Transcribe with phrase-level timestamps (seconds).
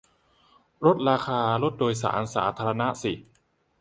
[0.85, 3.13] ลดราคารถโดยสารสาธารณะสิ